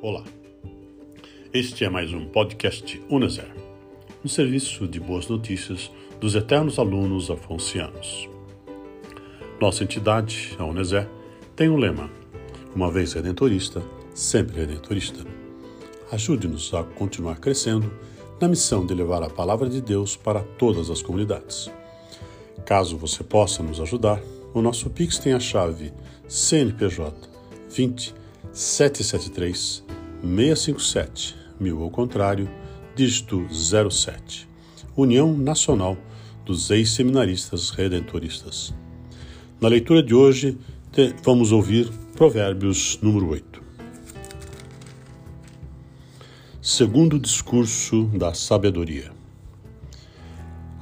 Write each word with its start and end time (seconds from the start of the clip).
Olá, 0.00 0.22
este 1.52 1.84
é 1.84 1.90
mais 1.90 2.12
um 2.12 2.24
podcast 2.26 3.02
Uneser, 3.10 3.52
um 4.24 4.28
serviço 4.28 4.86
de 4.86 5.00
boas 5.00 5.26
notícias 5.26 5.90
dos 6.20 6.36
eternos 6.36 6.78
alunos 6.78 7.28
afoncianos. 7.32 8.28
Nossa 9.60 9.82
entidade, 9.82 10.54
a 10.56 10.64
Uneser, 10.64 11.08
tem 11.56 11.68
um 11.68 11.76
lema: 11.76 12.08
uma 12.76 12.92
vez 12.92 13.12
redentorista, 13.12 13.82
sempre 14.14 14.60
redentorista. 14.60 15.26
Ajude-nos 16.12 16.72
a 16.74 16.84
continuar 16.84 17.40
crescendo 17.40 17.92
na 18.40 18.46
missão 18.46 18.86
de 18.86 18.94
levar 18.94 19.24
a 19.24 19.28
palavra 19.28 19.68
de 19.68 19.80
Deus 19.80 20.16
para 20.16 20.44
todas 20.44 20.90
as 20.90 21.02
comunidades. 21.02 21.68
Caso 22.64 22.96
você 22.96 23.24
possa 23.24 23.64
nos 23.64 23.80
ajudar, 23.80 24.22
o 24.54 24.62
nosso 24.62 24.90
Pix 24.90 25.18
tem 25.18 25.32
a 25.32 25.40
chave 25.40 25.92
CNPJ 26.28 27.16
20 27.68 28.14
773 28.52 29.87
657, 30.22 31.36
mil 31.60 31.80
ao 31.80 31.90
contrário, 31.90 32.50
dígito 32.96 33.46
07. 33.50 34.48
União 34.96 35.32
Nacional 35.36 35.96
dos 36.44 36.70
Ex-Seminaristas 36.70 37.70
Redentoristas. 37.70 38.74
Na 39.60 39.68
leitura 39.68 40.02
de 40.02 40.14
hoje, 40.14 40.58
vamos 41.22 41.52
ouvir 41.52 41.88
Provérbios 42.16 42.98
número 43.00 43.28
8. 43.28 43.62
Segundo 46.60 47.18
discurso 47.18 48.04
da 48.06 48.34
sabedoria. 48.34 49.12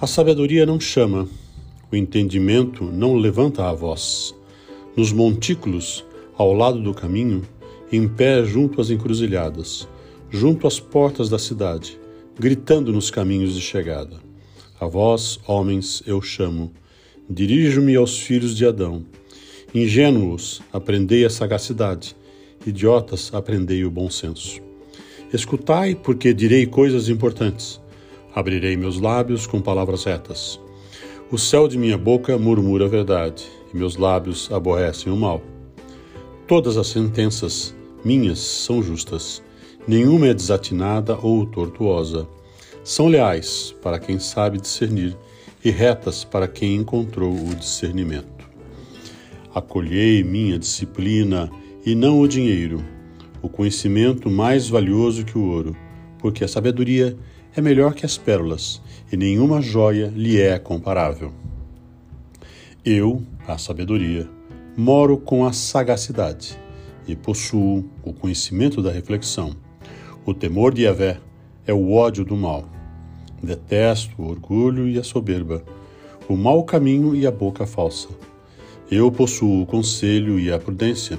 A 0.00 0.06
sabedoria 0.06 0.64
não 0.64 0.80
chama, 0.80 1.28
o 1.92 1.96
entendimento 1.96 2.84
não 2.84 3.16
levanta 3.16 3.68
a 3.68 3.72
voz. 3.74 4.34
Nos 4.96 5.12
montículos, 5.12 6.06
ao 6.38 6.54
lado 6.54 6.80
do 6.80 6.94
caminho, 6.94 7.42
em 7.92 8.08
pé 8.08 8.44
junto 8.44 8.80
às 8.80 8.90
encruzilhadas, 8.90 9.88
junto 10.30 10.66
às 10.66 10.80
portas 10.80 11.28
da 11.28 11.38
cidade, 11.38 11.98
gritando 12.38 12.92
nos 12.92 13.10
caminhos 13.10 13.54
de 13.54 13.60
chegada. 13.60 14.16
A 14.78 14.86
vós, 14.86 15.38
homens, 15.46 16.02
eu 16.06 16.20
chamo, 16.20 16.72
dirijo-me 17.28 17.96
aos 17.96 18.18
filhos 18.18 18.56
de 18.56 18.66
Adão. 18.66 19.04
Ingênuos, 19.74 20.60
aprendei 20.72 21.24
a 21.24 21.30
sagacidade, 21.30 22.16
idiotas, 22.66 23.32
aprendei 23.32 23.84
o 23.84 23.90
bom 23.90 24.10
senso. 24.10 24.60
Escutai, 25.32 25.94
porque 25.94 26.32
direi 26.32 26.66
coisas 26.66 27.08
importantes. 27.08 27.80
Abrirei 28.34 28.76
meus 28.76 29.00
lábios 29.00 29.46
com 29.46 29.60
palavras 29.60 30.04
retas. 30.04 30.60
O 31.30 31.38
céu 31.38 31.66
de 31.66 31.76
minha 31.76 31.98
boca 31.98 32.38
murmura 32.38 32.84
a 32.84 32.88
verdade, 32.88 33.44
e 33.72 33.76
meus 33.76 33.96
lábios 33.96 34.48
aborrecem 34.52 35.12
o 35.12 35.16
mal. 35.16 35.42
Todas 36.46 36.76
as 36.76 36.86
sentenças 36.86 37.74
minhas 38.04 38.38
são 38.38 38.80
justas, 38.80 39.42
nenhuma 39.86 40.28
é 40.28 40.34
desatinada 40.34 41.18
ou 41.20 41.44
tortuosa. 41.44 42.28
São 42.84 43.08
leais 43.08 43.74
para 43.82 43.98
quem 43.98 44.20
sabe 44.20 44.60
discernir 44.60 45.16
e 45.64 45.72
retas 45.72 46.22
para 46.22 46.46
quem 46.46 46.76
encontrou 46.76 47.34
o 47.34 47.52
discernimento. 47.52 48.48
Acolhei 49.52 50.22
minha 50.22 50.56
disciplina 50.56 51.50
e 51.84 51.96
não 51.96 52.20
o 52.20 52.28
dinheiro, 52.28 52.80
o 53.42 53.48
conhecimento 53.48 54.30
mais 54.30 54.68
valioso 54.68 55.24
que 55.24 55.36
o 55.36 55.50
ouro, 55.50 55.76
porque 56.16 56.44
a 56.44 56.48
sabedoria 56.48 57.16
é 57.56 57.60
melhor 57.60 57.92
que 57.92 58.06
as 58.06 58.16
pérolas 58.16 58.80
e 59.10 59.16
nenhuma 59.16 59.60
joia 59.60 60.12
lhe 60.14 60.40
é 60.40 60.56
comparável. 60.60 61.32
Eu, 62.84 63.20
a 63.48 63.58
sabedoria, 63.58 64.35
moro 64.76 65.16
com 65.16 65.46
a 65.46 65.54
sagacidade 65.54 66.58
e 67.08 67.16
possuo 67.16 67.82
o 68.04 68.12
conhecimento 68.12 68.82
da 68.82 68.92
reflexão. 68.92 69.56
O 70.26 70.34
temor 70.34 70.74
de 70.74 70.82
Yahvé 70.82 71.18
é 71.66 71.72
o 71.72 71.92
ódio 71.92 72.26
do 72.26 72.36
mal. 72.36 72.68
Detesto 73.42 74.20
o 74.20 74.28
orgulho 74.28 74.86
e 74.86 74.98
a 74.98 75.02
soberba, 75.02 75.64
o 76.28 76.36
mau 76.36 76.62
caminho 76.62 77.16
e 77.16 77.26
a 77.26 77.30
boca 77.30 77.66
falsa. 77.66 78.08
Eu 78.90 79.10
possuo 79.10 79.62
o 79.62 79.66
conselho 79.66 80.38
e 80.38 80.52
a 80.52 80.58
prudência. 80.58 81.18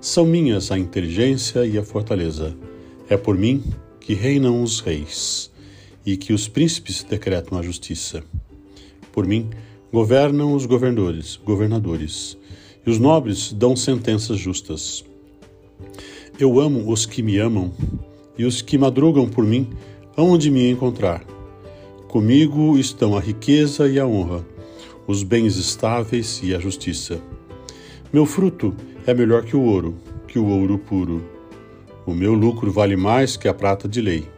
São 0.00 0.24
minhas 0.24 0.70
a 0.70 0.78
inteligência 0.78 1.66
e 1.66 1.76
a 1.76 1.82
fortaleza. 1.82 2.56
É 3.08 3.16
por 3.16 3.36
mim 3.36 3.64
que 3.98 4.14
reinam 4.14 4.62
os 4.62 4.78
reis 4.78 5.50
e 6.06 6.16
que 6.16 6.32
os 6.32 6.46
príncipes 6.46 7.02
decretam 7.02 7.58
a 7.58 7.62
justiça. 7.62 8.22
Por 9.10 9.26
mim 9.26 9.50
governam 9.92 10.54
os 10.54 10.64
governadores, 10.66 11.36
governadores, 11.36 12.36
e 12.86 12.90
os 12.90 12.98
nobres 12.98 13.52
dão 13.52 13.74
sentenças 13.74 14.38
justas. 14.38 15.04
Eu 16.38 16.60
amo 16.60 16.90
os 16.90 17.06
que 17.06 17.22
me 17.22 17.38
amam, 17.38 17.72
e 18.36 18.44
os 18.44 18.60
que 18.60 18.76
madrugam 18.76 19.28
por 19.28 19.44
mim 19.44 19.68
hão 20.16 20.36
de 20.36 20.50
me 20.50 20.70
encontrar. 20.70 21.24
Comigo 22.08 22.76
estão 22.78 23.16
a 23.16 23.20
riqueza 23.20 23.88
e 23.88 23.98
a 23.98 24.06
honra, 24.06 24.44
os 25.06 25.22
bens 25.22 25.56
estáveis 25.56 26.40
e 26.42 26.54
a 26.54 26.58
justiça. 26.58 27.20
Meu 28.12 28.26
fruto 28.26 28.74
é 29.06 29.12
melhor 29.12 29.44
que 29.44 29.56
o 29.56 29.62
ouro, 29.62 29.94
que 30.26 30.38
o 30.38 30.46
ouro 30.46 30.78
puro. 30.78 31.22
O 32.06 32.12
meu 32.12 32.34
lucro 32.34 32.70
vale 32.70 32.96
mais 32.96 33.36
que 33.36 33.48
a 33.48 33.54
prata 33.54 33.88
de 33.88 34.00
lei. 34.00 34.28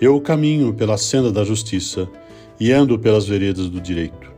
Eu 0.00 0.20
caminho 0.20 0.74
pela 0.74 0.96
senda 0.96 1.30
da 1.30 1.44
justiça 1.44 2.08
e 2.58 2.72
ando 2.72 2.98
pelas 2.98 3.26
veredas 3.26 3.68
do 3.68 3.80
direito, 3.80 4.32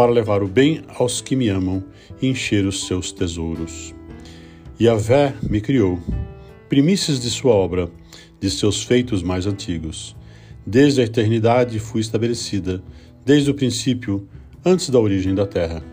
para 0.00 0.12
levar 0.12 0.42
o 0.42 0.48
bem 0.48 0.80
aos 0.96 1.20
que 1.20 1.36
me 1.36 1.50
amam 1.50 1.84
e 2.22 2.26
encher 2.26 2.64
os 2.64 2.86
seus 2.86 3.12
tesouros. 3.12 3.94
Yahvé 4.80 5.34
me 5.42 5.60
criou, 5.60 6.00
primícias 6.70 7.20
de 7.20 7.28
sua 7.28 7.52
obra, 7.52 7.90
de 8.40 8.50
seus 8.50 8.82
feitos 8.82 9.22
mais 9.22 9.44
antigos. 9.44 10.16
Desde 10.66 11.02
a 11.02 11.04
eternidade 11.04 11.78
fui 11.78 12.00
estabelecida, 12.00 12.82
desde 13.26 13.50
o 13.50 13.54
princípio, 13.54 14.26
antes 14.64 14.88
da 14.88 14.98
origem 14.98 15.34
da 15.34 15.46
terra. 15.46 15.84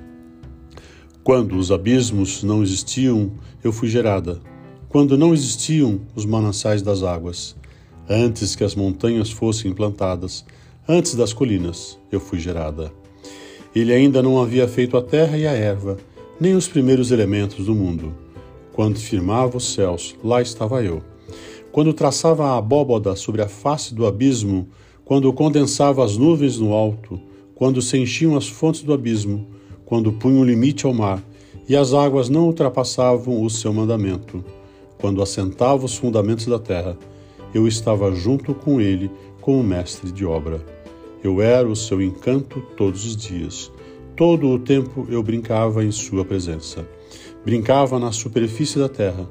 Quando 1.21 1.57
os 1.57 1.69
abismos 1.69 2.43
não 2.43 2.63
existiam, 2.63 3.33
eu 3.61 3.73
fui 3.73 3.89
gerada. 3.89 4.39
Quando 4.87 5.17
não 5.17 5.33
existiam 5.33 5.99
os 6.15 6.23
mananciais 6.23 6.81
das 6.81 7.03
águas, 7.03 7.57
antes 8.07 8.55
que 8.55 8.63
as 8.63 8.73
montanhas 8.73 9.29
fossem 9.29 9.73
plantadas, 9.73 10.45
antes 10.87 11.13
das 11.13 11.33
colinas, 11.33 11.99
eu 12.09 12.21
fui 12.21 12.39
gerada. 12.39 12.89
Ele 13.77 13.93
ainda 13.93 14.21
não 14.23 14.41
havia 14.41 14.67
feito 14.67 14.97
a 14.97 15.01
terra 15.01 15.37
e 15.37 15.45
a 15.45 15.51
erva, 15.51 15.97
nem 16.39 16.55
os 16.55 16.67
primeiros 16.67 17.11
elementos 17.11 17.65
do 17.65 17.75
mundo 17.75 18.27
quando 18.77 18.99
firmava 18.99 19.57
os 19.57 19.73
céus, 19.73 20.15
lá 20.23 20.39
estava 20.39 20.83
eu. 20.83 21.01
Quando 21.71 21.95
traçava 21.95 22.45
a 22.45 22.57
abóboda 22.59 23.15
sobre 23.15 23.41
a 23.41 23.47
face 23.47 23.91
do 23.91 24.05
abismo, 24.05 24.67
quando 25.03 25.33
condensava 25.33 26.05
as 26.05 26.15
nuvens 26.15 26.59
no 26.59 26.73
alto, 26.73 27.19
quando 27.55 27.81
se 27.81 27.97
enchiam 27.97 28.37
as 28.37 28.47
fontes 28.47 28.83
do 28.83 28.93
abismo, 28.93 29.47
quando 29.83 30.13
punha 30.13 30.39
um 30.39 30.45
limite 30.45 30.85
ao 30.85 30.93
mar, 30.93 31.23
e 31.67 31.75
as 31.75 31.91
águas 31.91 32.29
não 32.29 32.45
ultrapassavam 32.45 33.41
o 33.41 33.49
seu 33.49 33.73
mandamento, 33.73 34.45
quando 34.99 35.23
assentava 35.23 35.83
os 35.83 35.97
fundamentos 35.97 36.45
da 36.45 36.59
terra, 36.59 36.95
eu 37.55 37.67
estava 37.67 38.13
junto 38.13 38.53
com 38.53 38.79
ele 38.79 39.09
como 39.41 39.63
mestre 39.63 40.11
de 40.11 40.23
obra. 40.23 40.63
Eu 41.23 41.41
era 41.41 41.67
o 41.67 41.75
seu 41.75 42.01
encanto 42.01 42.61
todos 42.75 43.05
os 43.05 43.17
dias. 43.17 43.71
Todo 44.15 44.49
o 44.49 44.59
tempo 44.59 45.07
eu 45.09 45.23
brincava 45.23 45.83
em 45.83 45.91
sua 45.91 46.23
presença. 46.23 46.87
Brincava 47.43 47.99
na 47.99 48.11
superfície 48.11 48.77
da 48.77 48.87
terra, 48.87 49.27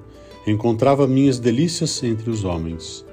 encontrava 0.47 1.07
minhas 1.07 1.39
delícias 1.39 2.03
entre 2.03 2.29
os 2.29 2.45
homens. 2.45 3.05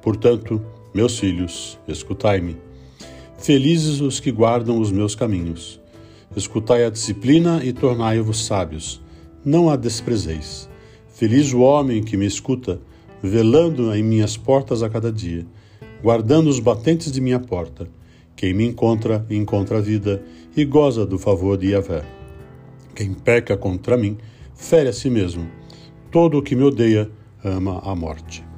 Portanto, 0.00 0.62
meus 0.94 1.18
filhos, 1.18 1.78
escutai-me. 1.88 2.56
Felizes 3.38 4.00
os 4.00 4.20
que 4.20 4.30
guardam 4.30 4.78
os 4.80 4.92
meus 4.92 5.14
caminhos. 5.14 5.80
Escutai 6.36 6.84
a 6.84 6.90
disciplina 6.90 7.64
e 7.64 7.72
tornai-vos 7.72 8.44
sábios. 8.44 9.00
Não 9.44 9.68
a 9.68 9.76
desprezeis. 9.76 10.68
Feliz 11.08 11.52
o 11.52 11.60
homem 11.60 12.02
que 12.02 12.16
me 12.16 12.26
escuta, 12.26 12.80
velando 13.22 13.94
em 13.94 14.02
minhas 14.02 14.36
portas 14.36 14.82
a 14.82 14.88
cada 14.88 15.12
dia, 15.12 15.46
guardando 16.02 16.48
os 16.48 16.60
batentes 16.60 17.10
de 17.10 17.20
minha 17.20 17.40
porta. 17.40 17.88
Quem 18.36 18.52
me 18.52 18.66
encontra, 18.66 19.24
encontra 19.30 19.78
a 19.78 19.80
vida 19.80 20.22
e 20.56 20.64
goza 20.64 21.06
do 21.06 21.18
favor 21.18 21.56
de 21.56 21.70
Yahvé. 21.70 22.04
Quem 22.94 23.12
peca 23.12 23.56
contra 23.56 23.96
mim, 23.96 24.18
fere 24.54 24.88
a 24.88 24.92
si 24.92 25.10
mesmo. 25.10 25.48
Todo 26.10 26.38
o 26.38 26.42
que 26.42 26.54
me 26.54 26.62
odeia 26.62 27.10
ama 27.42 27.80
a 27.80 27.94
morte. 27.94 28.53